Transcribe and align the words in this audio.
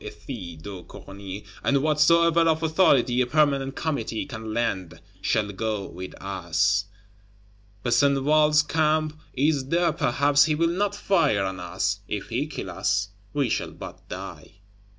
Ethys 0.03 0.59
de 0.63 0.81
Corny, 0.81 1.45
and 1.63 1.83
whatsoever 1.83 2.39
of 2.39 2.63
authority 2.63 3.21
a 3.21 3.27
Permanent 3.27 3.75
Committee 3.75 4.25
can 4.25 4.51
lend, 4.51 4.99
shall 5.21 5.51
go 5.51 5.85
with 5.85 6.15
us. 6.19 6.85
Besenval's 7.83 8.63
Camp 8.63 9.15
is 9.35 9.67
there; 9.67 9.93
perhaps 9.93 10.45
he 10.45 10.55
will 10.55 10.69
not 10.75 10.95
fire 10.95 11.45
on 11.45 11.59
us; 11.59 11.99
if 12.07 12.29
he 12.29 12.47
kill 12.47 12.71
us, 12.71 13.09
we 13.33 13.47
shall 13.47 13.69
but 13.73 14.09
die. 14.09 14.53